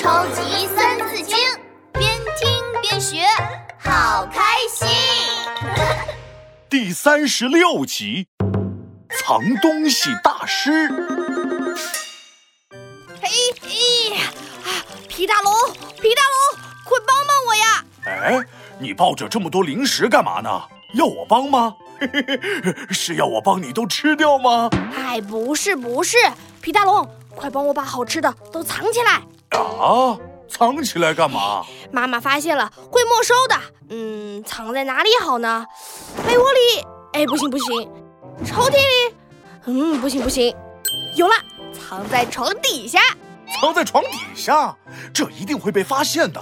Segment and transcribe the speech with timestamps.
[0.00, 1.36] 超级三字经，
[1.92, 3.18] 边听边学，
[3.78, 4.88] 好开心。
[6.70, 8.26] 第三十六集，
[9.10, 10.88] 藏东西大师。
[13.20, 13.28] 嘿
[13.60, 14.16] 嘿，
[14.64, 15.52] 啊，皮大龙，
[16.00, 17.84] 皮大龙，快帮帮我呀！
[18.06, 18.42] 哎，
[18.78, 20.62] 你抱着这么多零食干嘛呢？
[20.94, 21.76] 要我帮吗？
[22.90, 24.70] 是要我帮你都吃掉吗？
[24.96, 26.16] 哎，不是不是，
[26.62, 29.20] 皮大龙，快帮我把好吃的都藏起来。
[29.50, 31.64] 啊，藏起来干嘛？
[31.90, 33.56] 妈妈发现了会没收的。
[33.90, 35.66] 嗯，藏在哪里好呢？
[36.26, 36.86] 被窝里？
[37.12, 37.90] 哎，不行不行。
[38.44, 39.14] 抽屉里？
[39.66, 40.54] 嗯，不行不行。
[41.16, 41.34] 有了，
[41.72, 43.00] 藏在床底下。
[43.60, 44.76] 藏在床底下？
[45.12, 46.40] 这一定会被发现的。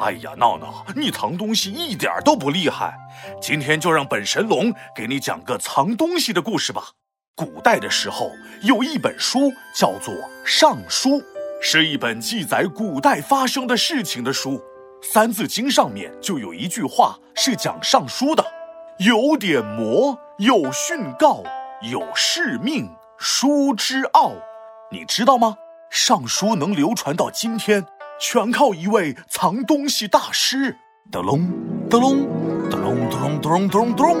[0.00, 2.98] 哎呀，闹闹，你藏东西一点都不厉害。
[3.40, 6.88] 今天就让本神龙给你讲个藏东西的故事吧。
[7.36, 10.12] 古代的时候，有一本书叫做
[10.44, 11.10] 《尚书》，
[11.64, 14.54] 是一本记载古代发生的事情的书。
[15.00, 18.44] 《三字经》上面就有一句话是讲尚书的
[18.98, 21.44] ：“有点魔，有训告，
[21.88, 24.32] 有誓命，书之奥。”
[24.90, 25.54] 你知道吗？
[25.88, 27.86] 尚书能流传到今天。
[28.20, 30.76] 全靠一位藏东西大师。
[31.12, 31.48] 德隆，
[31.88, 32.26] 德隆，
[32.68, 34.16] 德隆，德隆，德隆，德隆，德隆。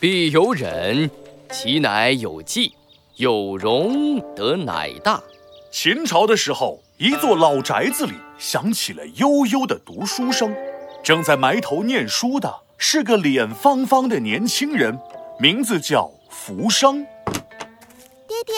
[0.00, 1.08] 必有忍，
[1.50, 2.72] 其乃有纪；
[3.20, 5.22] 有容，得乃大。
[5.70, 10.56] 秦朝的时候，一座老宅子里响起了悠悠的读书声。
[11.02, 14.98] 正在埋头念书的是个脸方方的年轻人，
[15.38, 17.06] 名字叫福生。
[18.26, 18.54] 爹爹，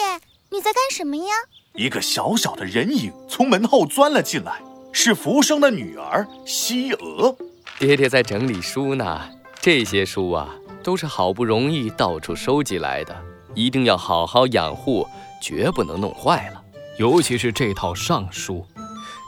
[0.49, 1.33] 你在干什么呀？
[1.73, 4.61] 一个小小的人影从门后钻了进来，
[4.93, 7.35] 是福生的女儿西娥。
[7.79, 13.13] 爹爹在整理书呢，这些书啊，都是好不容易到处收集来的，
[13.55, 15.07] 一定要好好养护，
[15.41, 16.61] 绝不能弄坏了。
[16.97, 18.65] 尤其是这套尚书，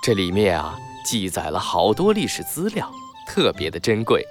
[0.03, 2.91] 这里面啊，记载了好多历史资料，
[3.27, 4.23] 特别的珍贵，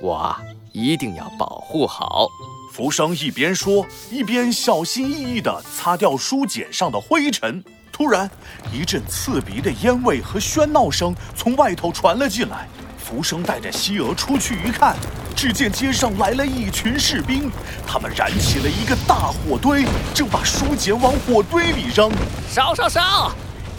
[0.00, 0.40] 我啊，
[0.72, 2.28] 一定要保护好。
[2.72, 7.64] 浮生一边说，一边小心翼翼地擦掉书简上的灰尘。
[7.90, 8.30] 突然，
[8.70, 12.68] 一阵刺鼻的烟味和喧闹声从外头传了进来。
[13.06, 14.96] 浮生带着西娥出去一看，
[15.36, 17.48] 只见街上来了一群士兵，
[17.86, 22.10] 他们燃起了一个大火堆，正把书简往火堆里扔。
[22.50, 23.30] 烧烧烧！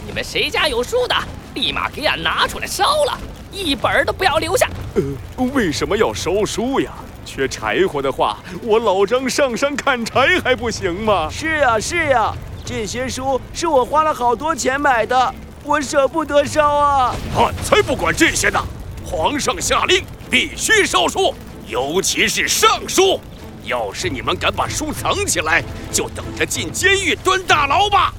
[0.06, 1.14] 你们谁家有书的，
[1.52, 3.18] 立马给俺拿出来烧了，
[3.52, 4.66] 一本都不要留下。
[4.94, 6.90] 呃，为什么要烧书呀？
[7.26, 11.28] 缺柴火的话，我老张上山砍柴还不行吗？
[11.30, 12.32] 是呀是呀，
[12.64, 15.34] 这些书是我花了好多钱买的，
[15.64, 17.14] 我舍不得烧啊！
[17.36, 18.58] 俺才不管这些呢！
[19.10, 21.34] 皇上下令必须烧书，
[21.66, 23.18] 尤其是尚书。
[23.64, 28.12] 要是你们敢把书藏起来，就等着进监狱蹲大牢吧！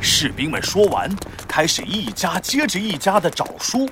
[0.00, 1.14] 士兵们说完，
[1.46, 3.86] 开始一家接着一家的找书。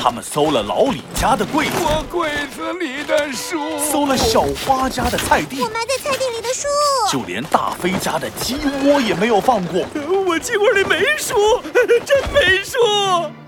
[0.00, 3.58] 他们搜了老李家的柜子，我柜子里的书；
[3.90, 6.68] 搜了小花家的菜地，我埋在菜地里的书；
[7.10, 8.54] 就连大飞家的鸡
[8.84, 9.84] 窝也没有放过。
[10.32, 11.34] 我鸡窝里没书，
[12.06, 12.78] 真没书！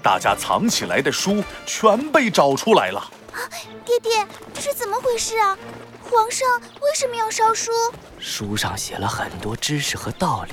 [0.02, 3.00] 大家藏起来的书全被找出来了。
[3.32, 3.40] 啊，
[3.86, 5.56] 爹爹，这是怎么回事啊？
[6.02, 7.72] 皇上为什么要烧书？
[8.18, 10.52] 书上写了很多知识和道理，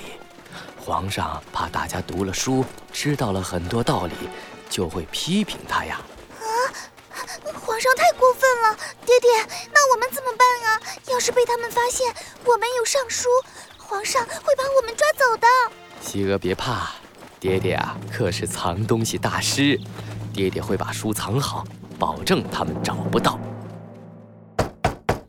[0.80, 2.64] 皇上怕大家读了书，
[2.94, 4.14] 知道了很多道理。
[4.70, 6.00] 就会批评他呀！
[6.40, 6.48] 啊，
[7.62, 8.78] 皇上太过分了！
[9.06, 9.30] 爹爹，
[9.74, 10.82] 那我们怎么办啊？
[11.10, 12.16] 要是被他们发现
[12.46, 13.28] 我们有上书，
[13.78, 15.48] 皇上会把我们抓走的。
[16.02, 16.90] 西娥别怕，
[17.40, 19.80] 爹爹啊可是藏东西大师，
[20.34, 21.64] 爹爹会把书藏好，
[21.98, 23.40] 保证他们找不到。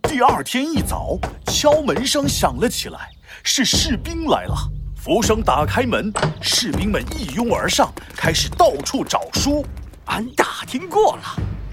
[0.02, 3.10] 第二天一早，敲门声响了起来，
[3.44, 4.56] 是士兵来了。
[4.96, 9.64] 福生打开门，士兵们一拥而上，开始到处找书。
[10.06, 11.22] 俺打听过了，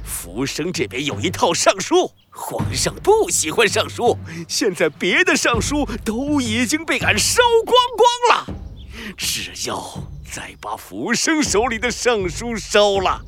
[0.03, 4.17] 福生这边有一套尚书，皇上不喜欢尚书，
[4.47, 8.48] 现在别的尚书都已经被俺烧光光了。
[9.17, 9.81] 只要
[10.31, 13.21] 再把福生手里的尚书烧了，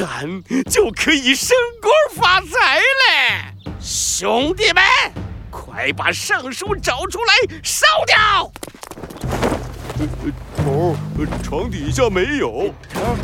[0.00, 3.54] 俺就可以升官发财嘞！
[3.80, 4.82] 兄弟们，
[5.50, 8.52] 快把尚书找出来烧掉！
[10.56, 10.96] 头，
[11.42, 12.72] 床底下没有。
[12.92, 13.16] 头，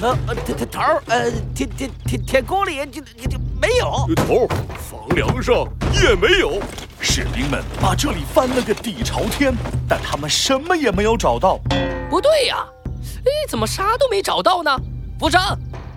[0.00, 4.08] 头，头，头，呃，天天天天宫里就就就没有。
[4.16, 4.46] 头，
[4.90, 5.66] 房梁上
[6.02, 6.60] 也没有。
[7.06, 9.54] 士兵们把这里翻了个底朝天，
[9.86, 11.60] 但他们什么也没有找到。
[12.08, 12.66] 不对呀，
[13.26, 14.74] 哎，怎么啥都没找到呢？
[15.20, 15.38] 福生，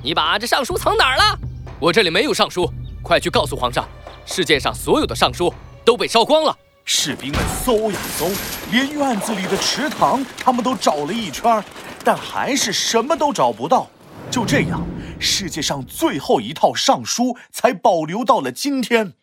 [0.04, 1.39] 你把这尚书藏哪儿了？
[1.80, 2.69] 我这里没有尚书，
[3.01, 3.88] 快去告诉皇上，
[4.25, 5.51] 世界上所有的尚书
[5.86, 6.56] 都被烧光了。
[6.83, 8.30] 士兵们搜呀搜，
[8.69, 11.63] 连院子里的池塘他们都找了一圈，
[12.04, 13.88] 但还是什么都找不到。
[14.30, 14.86] 就这样，
[15.19, 19.13] 世界上最后一套尚书才保留到了今天。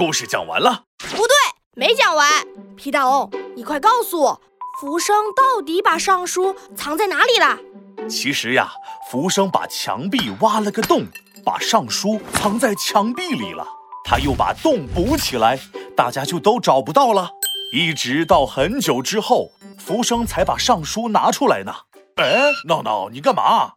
[0.00, 0.84] 故事讲完了？
[1.10, 1.34] 不对，
[1.74, 2.26] 没讲完。
[2.74, 4.40] 皮大龙，你快告诉我，
[4.80, 7.58] 福生到底把尚书藏在哪里了？
[8.08, 8.72] 其实呀，
[9.10, 11.04] 福生把墙壁挖了个洞，
[11.44, 13.66] 把尚书藏在墙壁里了。
[14.02, 15.60] 他又把洞补起来，
[15.94, 17.32] 大家就都找不到了。
[17.74, 21.74] 一直到很久之后，福生才把尚书拿出来呢。
[22.16, 23.74] 哎，闹闹，你干嘛？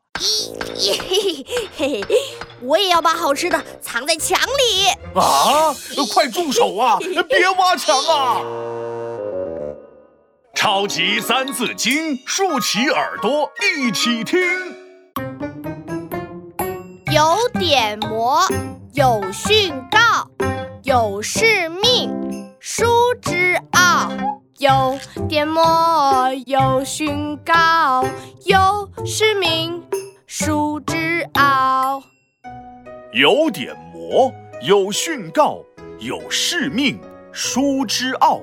[2.61, 4.87] 我也要把好吃的藏在墙里。
[5.19, 5.73] 啊，
[6.13, 6.97] 快住手啊！
[7.27, 8.41] 别挖墙啊！
[10.55, 14.39] 超级三字经，竖起耳朵一起听。
[17.11, 18.41] 有点魔，
[18.93, 20.27] 有训告，
[20.83, 22.85] 有是命，书
[23.21, 24.09] 之奥。
[24.59, 24.97] 有
[25.27, 28.05] 点魔，有训告，
[28.45, 29.83] 有使命，
[30.35, 32.01] 书之奥。
[33.11, 34.33] 有点魔，
[34.63, 35.63] 有训告，
[35.99, 36.99] 有是命，
[37.31, 38.41] 书之奥。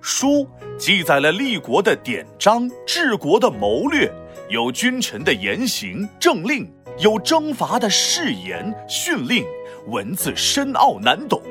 [0.00, 0.46] 书
[0.78, 4.08] 记载了立国的典章，治国的谋略，
[4.50, 9.44] 有君臣的言行政令，有征伐的誓言训令，
[9.88, 11.42] 文字深奥难懂。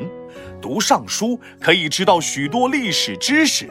[0.61, 3.69] 读尚书可以知道许多历史知识，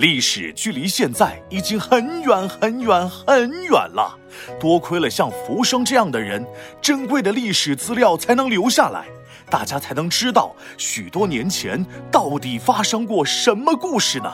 [0.00, 4.18] 历史距离现在已经很远很远很远了。
[4.58, 6.42] 多亏了像浮生这样的人，
[6.80, 9.04] 珍贵的历史资料才能留下来。
[9.50, 14.32] 大家才能知道许多年前到底发生过什么故事呢？